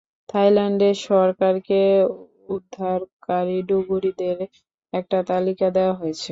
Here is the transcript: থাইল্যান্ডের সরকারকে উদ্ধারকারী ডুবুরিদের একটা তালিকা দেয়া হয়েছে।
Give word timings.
থাইল্যান্ডের 0.29 0.95
সরকারকে 1.07 1.81
উদ্ধারকারী 2.55 3.57
ডুবুরিদের 3.69 4.37
একটা 4.93 5.17
তালিকা 5.29 5.67
দেয়া 5.75 5.93
হয়েছে। 5.93 6.29